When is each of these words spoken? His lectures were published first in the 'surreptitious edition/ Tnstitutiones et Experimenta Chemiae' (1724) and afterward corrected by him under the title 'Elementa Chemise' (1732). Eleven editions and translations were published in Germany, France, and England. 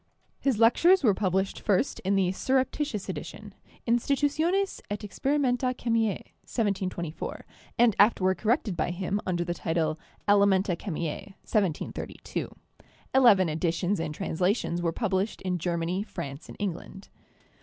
His 0.39 0.57
lectures 0.57 1.03
were 1.03 1.13
published 1.13 1.59
first 1.59 1.99
in 1.99 2.15
the 2.15 2.31
'surreptitious 2.31 3.07
edition/ 3.07 3.53
Tnstitutiones 3.87 4.81
et 4.89 5.01
Experimenta 5.01 5.75
Chemiae' 5.75 6.25
(1724) 6.49 7.45
and 7.77 7.95
afterward 7.99 8.39
corrected 8.39 8.75
by 8.75 8.89
him 8.89 9.21
under 9.27 9.43
the 9.43 9.53
title 9.53 9.99
'Elementa 10.27 10.75
Chemise' 10.75 11.33
(1732). 11.43 12.49
Eleven 13.13 13.47
editions 13.47 13.99
and 13.99 14.15
translations 14.15 14.81
were 14.81 14.91
published 14.91 15.39
in 15.43 15.59
Germany, 15.59 16.01
France, 16.01 16.47
and 16.49 16.57
England. 16.59 17.09